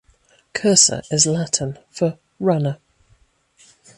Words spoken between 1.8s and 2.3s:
for